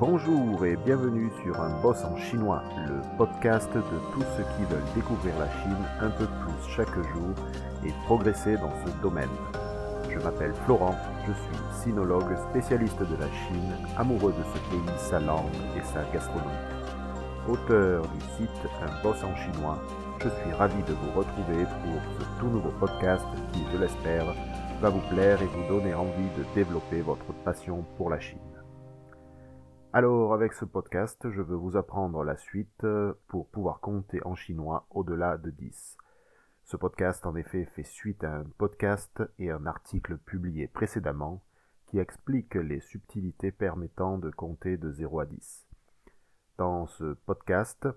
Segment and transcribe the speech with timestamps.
[0.00, 3.82] Bonjour et bienvenue sur Un Boss en chinois, le podcast de
[4.12, 7.34] tous ceux qui veulent découvrir la Chine un peu plus chaque jour
[7.84, 9.28] et progresser dans ce domaine.
[10.08, 10.94] Je m'appelle Florent,
[11.26, 16.04] je suis sinologue spécialiste de la Chine, amoureux de ce pays, sa langue et sa
[16.12, 16.46] gastronomie.
[17.48, 19.82] Auteur du site Un Boss en chinois,
[20.22, 24.32] je suis ravi de vous retrouver pour ce tout nouveau podcast qui, je l'espère,
[24.80, 28.38] va vous plaire et vous donner envie de développer votre passion pour la Chine.
[29.94, 34.34] Alors, avec ce podcast, je veux vous apprendre la suite euh, pour pouvoir compter en
[34.34, 35.96] chinois au-delà de 10.
[36.64, 41.42] Ce podcast, en effet, fait suite à un podcast et un article publié précédemment
[41.86, 45.66] qui explique les subtilités permettant de compter de 0 à 10.
[46.58, 47.88] Dans ce podcast,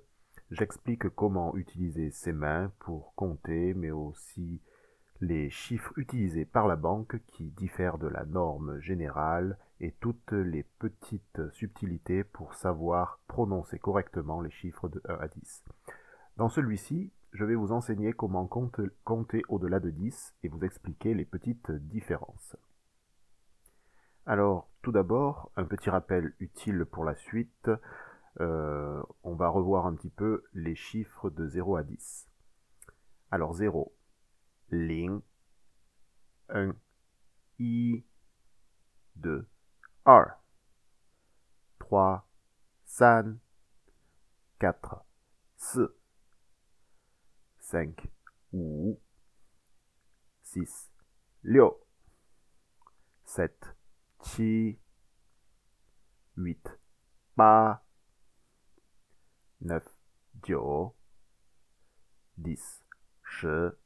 [0.49, 4.61] j'explique comment utiliser ses mains pour compter, mais aussi
[5.21, 10.63] les chiffres utilisés par la banque qui diffèrent de la norme générale et toutes les
[10.79, 15.63] petites subtilités pour savoir prononcer correctement les chiffres de 1 à 10.
[16.37, 21.25] Dans celui-ci, je vais vous enseigner comment compter au-delà de 10 et vous expliquer les
[21.25, 22.57] petites différences.
[24.25, 27.69] Alors, tout d'abord, un petit rappel utile pour la suite.
[28.39, 32.27] Euh, on va revoir un petit peu les chiffres de 0 à 10.
[33.29, 33.93] Alors 0,
[34.70, 35.22] ling,
[36.48, 36.74] 1,
[37.58, 38.04] i,
[39.14, 39.46] 2,
[40.04, 40.38] 二、
[41.78, 42.24] trois、
[42.84, 43.40] 三、
[44.58, 45.04] quatre、
[45.56, 45.96] 四、
[47.60, 48.08] cinq、
[48.52, 49.00] 五、
[50.42, 50.88] six、
[51.42, 51.86] 六、
[53.24, 53.74] sept、
[54.20, 54.78] 七、
[56.36, 56.78] huit、
[57.34, 57.82] 八、
[59.60, 59.84] neuf、
[60.42, 60.94] 九、
[62.36, 62.82] dix、
[63.22, 63.78] 十。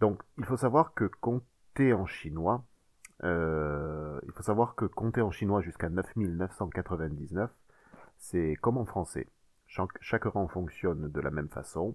[0.00, 2.64] Donc, il faut savoir que compter en chinois,
[3.22, 7.50] euh, il faut savoir que compter en chinois jusqu'à 9999,
[8.16, 9.28] c'est comme en français.
[9.66, 11.94] Chaque, rang fonctionne de la même façon,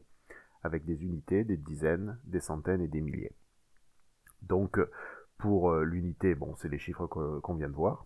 [0.64, 3.36] avec des unités, des dizaines, des centaines et des milliers.
[4.44, 4.80] Donc,
[5.40, 8.06] pour euh, l'unité, bon, c'est les chiffres qu'on vient de voir.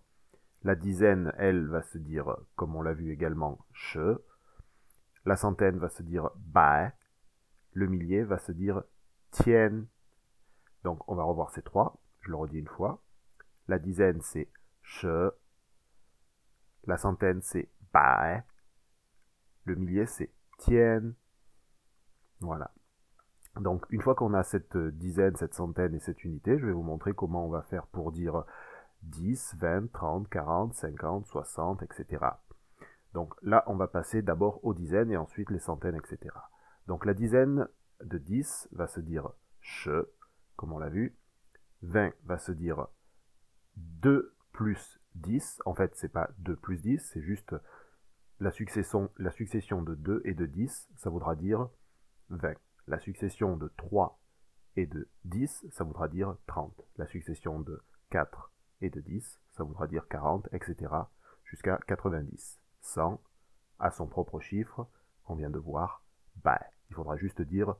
[0.64, 4.18] La dizaine, elle, va se dire, comme on l'a vu également, che.
[5.26, 6.90] La centaine va se dire bai.
[7.74, 8.82] Le millier va se dire
[9.30, 9.84] tien.
[10.84, 12.00] Donc, on va revoir ces trois.
[12.20, 13.02] Je le redis une fois.
[13.68, 14.48] La dizaine, c'est
[14.82, 15.32] che.
[16.84, 18.42] La centaine, c'est bai.
[19.64, 21.12] Le millier, c'est tien.
[22.40, 22.70] Voilà.
[23.56, 26.82] Donc, une fois qu'on a cette dizaine, cette centaine et cette unité, je vais vous
[26.82, 28.44] montrer comment on va faire pour dire
[29.02, 32.26] 10, 20, 30, 40, 50, 60, etc.
[33.12, 36.34] Donc là, on va passer d'abord aux dizaines et ensuite les centaines, etc.
[36.86, 37.68] Donc la dizaine
[38.02, 39.30] de 10 va se dire
[39.60, 40.08] che,
[40.56, 41.16] comme on l'a vu.
[41.82, 42.88] 20 va se dire
[43.76, 47.54] 2 plus 10, en fait, c'est pas 2 plus 10, c'est juste
[48.38, 51.68] la succession, la succession de 2 et de 10, ça voudra dire
[52.30, 52.54] 20.
[52.86, 54.18] La succession de 3
[54.76, 56.80] et de 10, ça voudra dire 30.
[56.96, 60.92] La succession de 4 et de 10, ça voudra dire 40, etc.
[61.44, 62.58] jusqu'à 90.
[62.82, 63.20] 100
[63.78, 64.88] à son propre chiffre
[65.24, 66.02] qu'on vient de voir,
[66.36, 67.74] bah, il faudra juste dire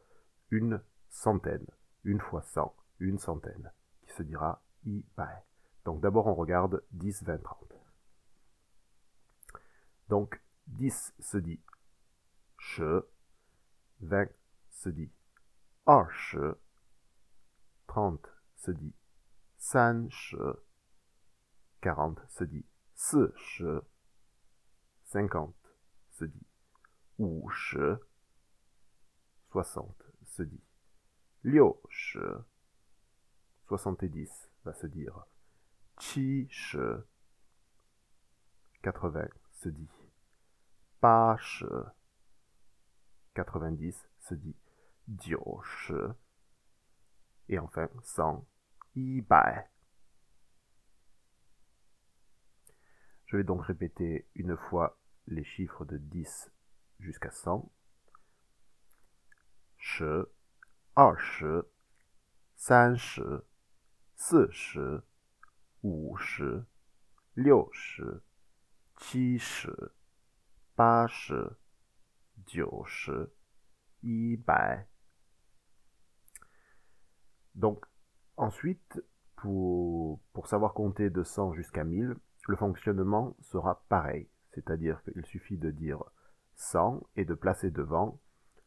[0.50, 1.66] une centaine.
[2.04, 3.72] Une fois 100, une centaine,
[4.02, 5.44] qui se dira i bah.
[5.84, 7.74] Donc d'abord on regarde 10, 20, 30.
[10.08, 11.60] Donc 10 se dit
[12.56, 13.02] che,
[14.00, 14.30] 20
[14.70, 15.12] se dit
[15.86, 16.54] che,
[17.86, 18.94] 30 se dit
[19.58, 20.36] san che,
[21.82, 23.80] 40 se dit si che,
[25.12, 25.52] 50
[26.12, 26.46] se dit
[27.18, 27.98] ou che,
[29.52, 30.09] 60
[30.40, 30.62] se dit
[31.44, 32.18] liu che,
[33.68, 35.26] 70 va se dire
[35.98, 37.04] Chi She.
[38.82, 39.90] 80 se dit
[40.98, 41.66] Pa She.
[43.34, 44.56] 90 se dit
[45.06, 45.92] Dio She.
[47.50, 48.46] Et enfin 100
[48.94, 49.68] Yi Bai.
[53.26, 56.50] Je vais donc répéter une fois les chiffres de 10
[56.98, 57.70] jusqu'à 100.
[59.79, 60.27] She,
[60.93, 61.65] 二十、
[62.55, 63.45] 三十、
[64.15, 65.03] 四十、
[65.81, 66.65] 五十、
[67.33, 68.23] 六十、
[68.95, 69.91] 七十、
[70.73, 71.57] 八十、
[72.45, 73.33] 九十、
[73.99, 74.87] 一百。
[77.53, 77.85] Donc,
[78.37, 79.03] ensuite,
[79.35, 82.15] pour, pour savoir compter de 100 jusqu'à 1000,
[82.47, 84.29] le fonctionnement sera pareil.
[84.53, 86.01] C'est-à-dire qu'il suffit de dire
[86.55, 88.19] 100 et de placer devant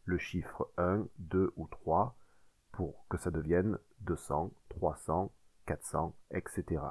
[0.06, 2.18] le chiffre 1, 2 ou 3
[2.72, 5.32] pour que ça devienne 200, 300,
[5.66, 6.82] 400, etc.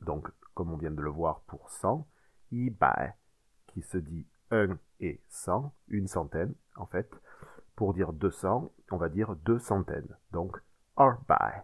[0.00, 2.06] Donc, comme on vient de le voir pour 100,
[2.52, 3.14] i bai,
[3.68, 7.10] qui se dit 1 et 100, une centaine en fait.
[7.74, 10.16] Pour dire 200, on va dire deux centaines.
[10.30, 10.56] Donc,
[10.96, 11.62] ar bai.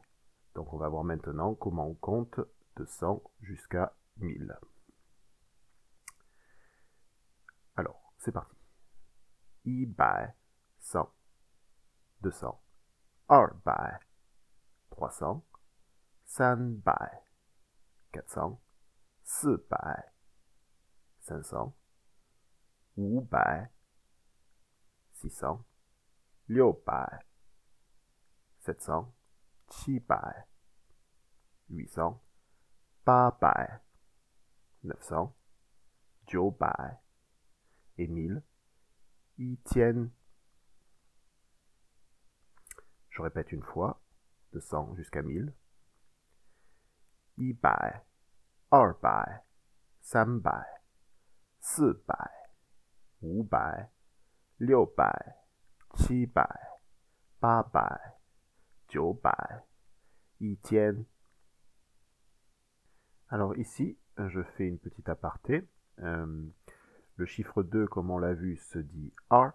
[0.55, 2.41] Donc, on va voir maintenant comment on compte
[2.77, 4.55] de 100 jusqu'à 1000.
[7.77, 8.62] Alors, c'est parti.
[9.65, 10.35] I bai,
[10.81, 11.09] 100.
[12.21, 12.59] 200.
[13.29, 13.99] Ar bai,
[14.91, 15.43] 300.
[16.25, 17.11] San bai,
[18.13, 18.59] 400.
[19.23, 20.03] Si bai,
[21.21, 21.73] 500.
[22.97, 23.69] Wu bai,
[25.13, 25.65] 600.
[26.49, 27.19] Liu bai,
[28.59, 29.07] 700.
[29.69, 30.35] Qi bai,
[31.69, 32.21] 800.
[33.05, 33.67] Ba bai,
[34.83, 35.33] 900.
[36.27, 36.99] Jiu bai,
[37.99, 38.43] et 1000.
[39.39, 40.11] I tiennent.
[43.11, 44.03] Je répète une fois,
[44.53, 45.53] de 100 jusqu'à 1000.
[47.39, 48.03] I bai,
[48.73, 49.41] er bai,
[50.01, 50.67] san bai,
[51.61, 52.33] si bai,
[53.23, 53.89] wu bai,
[54.61, 55.33] liu bai,
[55.97, 56.61] qi bai,
[57.41, 58.13] ba bai,
[58.89, 59.63] jiu bai,
[60.41, 61.07] i tiennent.
[63.29, 65.67] Alors ici, je fais une petite aparté.
[66.01, 66.47] Euh,
[67.17, 69.51] le chiffre 2, comme on l'a vu, se dit R,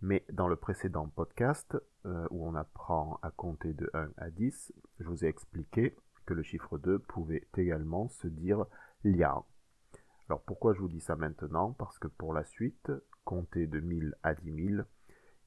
[0.00, 4.72] mais dans le précédent podcast, euh, où on apprend à compter de 1 à 10,
[4.98, 5.96] je vous ai expliqué
[6.26, 8.64] que le chiffre 2 pouvait également se dire
[9.04, 9.46] liang.
[10.28, 11.72] Alors pourquoi je vous dis ça maintenant?
[11.72, 12.90] Parce que pour la suite,
[13.24, 14.82] compter de 1000 à 10 000,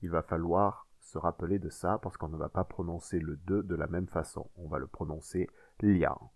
[0.01, 3.63] il va falloir se rappeler de ça parce qu'on ne va pas prononcer le 2
[3.63, 4.49] de la même façon.
[4.55, 5.49] On va le prononcer
[5.81, 6.31] liang.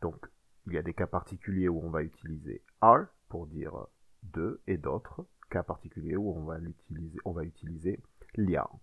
[0.00, 0.28] Donc
[0.66, 3.06] il y a des cas particuliers où on va utiliser R
[3.46, 3.86] dire
[4.22, 8.00] 2 et d'autres cas particuliers où on va, l'utiliser, on va utiliser
[8.36, 8.80] liang,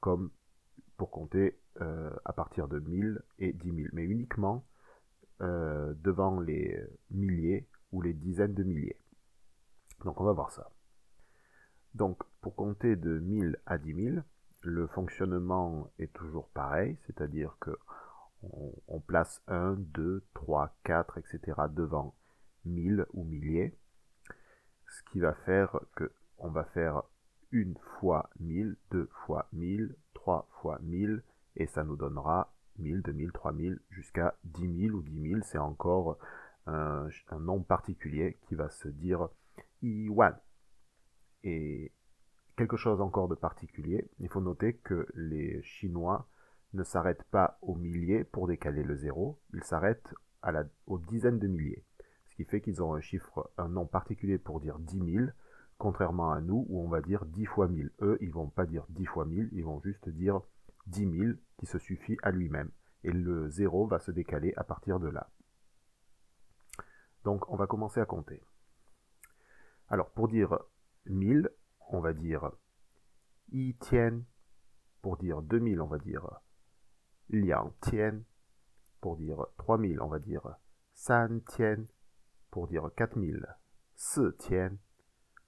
[0.00, 0.30] comme
[0.96, 4.64] pour compter euh, à partir de 1000 et 10 000, mais uniquement
[5.40, 6.78] euh, devant les
[7.10, 8.98] milliers ou les dizaines de milliers.
[10.04, 10.70] Donc on va voir ça.
[11.94, 14.16] Donc pour compter de 1000 à 10 000,
[14.62, 17.76] le fonctionnement est toujours pareil, c'est-à-dire que
[18.88, 21.62] on, place 1, 2, 3, 4, etc.
[21.70, 22.14] devant
[22.64, 23.76] 1000 ou milliers,
[24.92, 27.02] ce qui va faire que on va faire
[27.50, 31.22] une fois 1000, deux fois 1000, trois fois 1000,
[31.56, 36.18] et ça nous donnera 1000, 2000, 3000, jusqu'à 10 000 ou 10 000, c'est encore
[36.66, 37.08] un,
[37.38, 39.28] nombre particulier qui va se dire
[39.82, 40.36] Iwan.
[41.44, 41.92] Et
[42.56, 46.28] quelque chose encore de particulier, il faut noter que les Chinois
[46.72, 50.14] ne s'arrêtent pas aux milliers pour décaler le zéro, ils s'arrêtent
[50.86, 51.84] aux dizaines de milliers.
[52.44, 55.26] Fait qu'ils ont un chiffre, un nom particulier pour dire 10 000,
[55.78, 57.92] contrairement à nous où on va dire 10 fois 1000.
[58.00, 60.40] Eux, ils vont pas dire 10 fois 1000, ils vont juste dire
[60.86, 62.70] 10 000 qui se suffit à lui-même.
[63.04, 65.30] Et le zéro va se décaler à partir de là.
[67.24, 68.42] Donc on va commencer à compter.
[69.88, 70.58] Alors pour dire
[71.06, 71.50] 1000,
[71.90, 72.50] on va dire
[73.50, 74.22] i tien.
[75.02, 76.28] Pour dire 2000, on va dire
[77.28, 78.22] liang tien.
[79.00, 80.46] Pour dire 3000, on va dire
[80.94, 81.84] san tien.
[82.52, 83.46] Pour dire 4000,
[83.96, 84.76] si tien.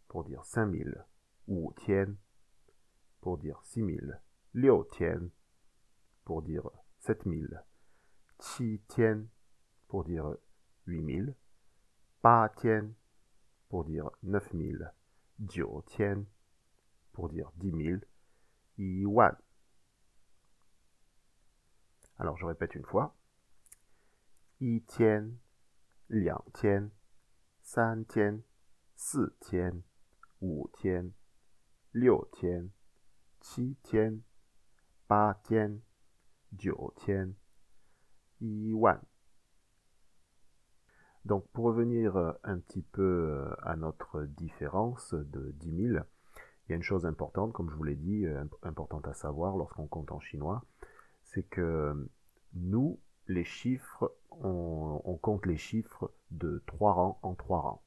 [0.08, 1.04] Pour dire 5000,
[1.48, 2.16] wu tien.
[3.20, 4.22] Pour dire 6000,
[4.54, 5.28] liu tien.
[6.24, 6.70] Pour dire
[7.00, 7.62] 7000,
[8.38, 9.26] qi tien.
[9.86, 10.34] Pour dire
[10.86, 11.34] 8000,
[12.22, 12.90] pa tien.
[13.68, 14.90] Pour dire 9000,
[15.46, 16.24] jiu tien.
[17.12, 18.00] Pour dire 10 000,
[18.78, 19.36] yuan.
[22.16, 23.14] Alors je répète une fois.
[24.62, 25.32] I tian,
[41.24, 46.04] Donc pour revenir un petit peu à notre différence de 10 000,
[46.66, 48.26] il y a une chose importante, comme je vous l'ai dit,
[48.62, 50.64] importante à savoir lorsqu'on compte en chinois,
[51.22, 52.08] c'est que
[52.52, 57.82] nous, les chiffres, on, compte les chiffres de trois rangs en trois rangs.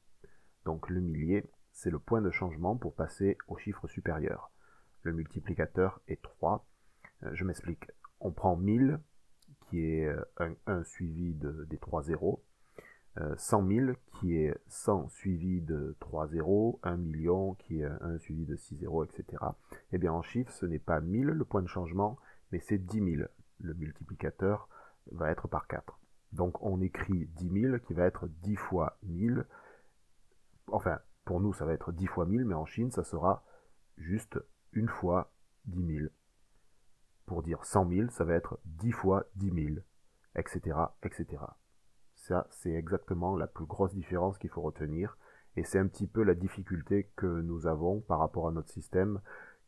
[0.64, 4.50] Donc le millier, c'est le point de changement pour passer au chiffre supérieur.
[5.02, 6.66] Le multiplicateur est 3.
[7.22, 7.86] Euh, je m'explique.
[8.20, 8.98] On prend 1000,
[9.60, 12.42] qui est euh, un 1 suivi de, des 3 zéros.
[13.36, 18.18] 100 euh, 000 qui est 100 suivi de 3 zéros, 1 million qui est 1
[18.18, 19.42] suivi de 6 zéros, etc.
[19.92, 22.18] Eh bien en chiffres, ce n'est pas 1000 le point de changement,
[22.52, 23.28] mais c'est 10 000
[23.60, 24.68] le multiplicateur
[25.12, 25.98] va être par 4.
[26.32, 29.46] Donc on écrit 10 000 qui va être 10 fois 1000.
[30.70, 33.44] Enfin, pour nous, ça va être 10 fois 1000, mais en Chine, ça sera
[33.96, 34.38] juste
[34.72, 35.32] une fois
[35.66, 36.08] 10 000.
[37.26, 39.76] Pour dire 100 000, ça va être 10 fois 10 000,
[40.34, 41.42] etc., etc.
[42.14, 45.16] Ça, c'est exactement la plus grosse différence qu'il faut retenir.
[45.56, 49.20] Et c'est un petit peu la difficulté que nous avons par rapport à notre système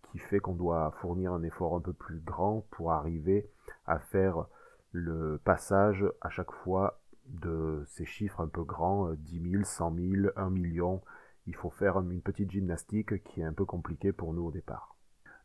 [0.02, 3.50] qui fait qu'on doit fournir un effort un peu plus grand pour arriver
[3.86, 4.46] à faire
[4.92, 10.26] le passage à chaque fois de ces chiffres un peu grands, 10 000, 100 000,
[10.36, 11.02] 1 million.
[11.46, 14.96] Il faut faire une petite gymnastique qui est un peu compliquée pour nous au départ.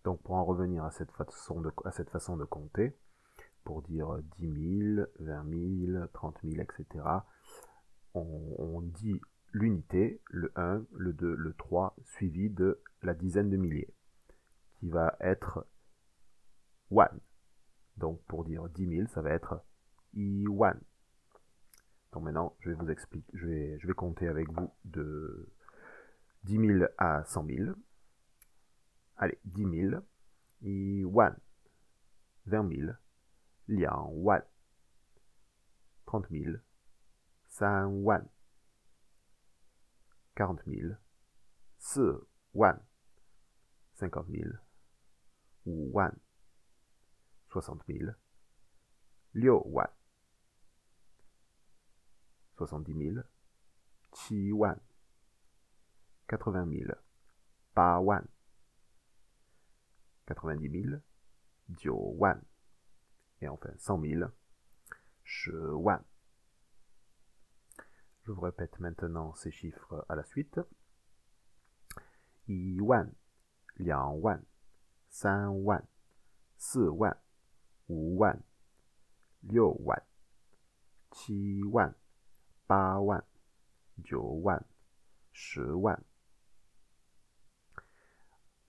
[0.03, 2.95] Donc pour en revenir à cette façon de, à cette façon de compter,
[3.63, 7.03] pour dire 10 000, 20 000, 30 000, etc.,
[8.13, 9.19] on, dit
[9.51, 13.93] l'unité, le 1, le 2, le 3, suivi de la dizaine de milliers,
[14.79, 15.67] qui va être
[16.95, 17.09] 1.
[17.97, 19.63] Donc pour dire 10 000, ça va être
[20.15, 20.77] I1.
[22.11, 23.45] Donc maintenant, je vais vous expliquer, je
[23.87, 25.49] vais, compter avec vous de
[26.43, 27.71] 10 000 à 100 000.
[29.17, 30.01] Allez, 10 000,
[30.63, 31.35] I1,
[32.45, 32.91] 20 000,
[33.67, 34.43] Liang Wan,
[36.05, 36.55] 30 000,
[37.49, 38.25] San Wan,
[40.35, 40.93] 40 000,
[41.77, 41.99] Si
[42.53, 42.79] Wan,
[43.95, 44.49] 50 000,
[45.65, 46.15] Wu Wan,
[47.61, 48.11] 60 000,
[49.33, 49.87] Liu Wan,
[52.57, 53.23] 70 000,
[54.11, 54.77] Qi Wan,
[56.27, 56.91] 80 000,
[57.73, 58.27] Pa Wan,
[60.27, 61.01] 90 000,
[61.77, 62.41] Jiu Wan,
[63.41, 64.29] et enfin 100 000,
[65.23, 66.03] Shi Wan.
[68.23, 70.59] Je vous répète maintenant ces chiffres à la suite.
[72.47, 73.13] Yi Wan,
[73.77, 74.43] Liang Wan,
[75.09, 75.85] San Wan,
[76.57, 77.15] Si Wan,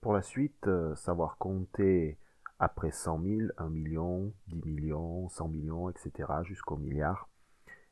[0.01, 2.19] Pour la suite, euh, savoir compter
[2.59, 6.33] après 100 000, 1 million, 10 millions, 100 millions, etc.
[6.45, 7.29] jusqu'au milliard.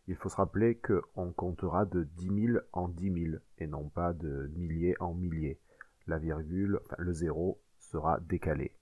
[0.06, 4.12] Il faut se rappeler qu'on comptera de 10 000 en 10 000 et non pas
[4.12, 5.58] de milliers en milliers.
[6.06, 8.73] La virgule, le zéro sera décalé.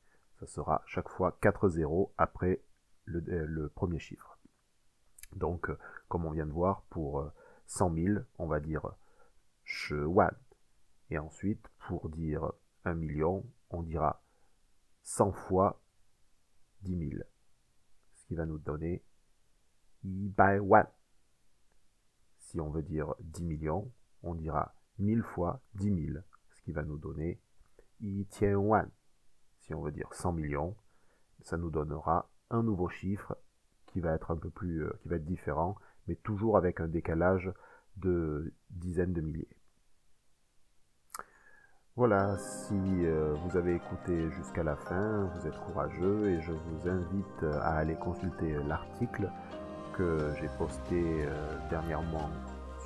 [0.46, 2.62] Sera chaque fois 4 zéros après
[3.04, 4.38] le, euh, le premier chiffre.
[5.34, 7.30] Donc, euh, comme on vient de voir, pour
[7.66, 8.94] 100 000, on va dire
[9.90, 10.34] wan.
[11.10, 12.52] Et ensuite, pour dire
[12.84, 14.22] 1 million, on dira
[15.02, 15.80] 100 fois
[16.82, 17.22] 10 000.
[18.14, 19.02] Ce qui va nous donner
[20.04, 20.86] wan.
[22.38, 23.90] Si on veut dire 10 millions,
[24.22, 26.18] on dira 1000 fois 10 000.
[26.50, 27.40] Ce qui va nous donner
[28.54, 28.90] wan.
[29.62, 30.74] Si on veut dire 100 millions,
[31.42, 33.36] ça nous donnera un nouveau chiffre
[33.86, 35.76] qui va être un peu plus, euh, qui va être différent,
[36.06, 37.52] mais toujours avec un décalage
[37.96, 39.56] de dizaines de milliers.
[41.94, 46.88] Voilà, si euh, vous avez écouté jusqu'à la fin, vous êtes courageux et je vous
[46.88, 49.30] invite à aller consulter l'article
[49.92, 52.30] que j'ai posté euh, dernièrement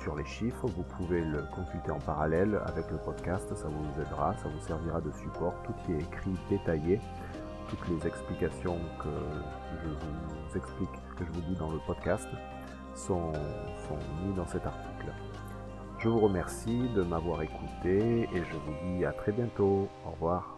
[0.07, 0.67] sur les chiffres.
[0.67, 5.01] Vous pouvez le consulter en parallèle avec le podcast, ça vous aidera, ça vous servira
[5.01, 5.53] de support.
[5.65, 7.01] Tout y est écrit, détaillé.
[7.67, 9.09] Toutes les explications que
[9.83, 12.29] je vous explique, que je vous dis dans le podcast,
[12.95, 13.33] sont,
[13.85, 15.11] sont mises dans cet article.
[15.99, 19.89] Je vous remercie de m'avoir écouté et je vous dis à très bientôt.
[20.05, 20.56] Au revoir.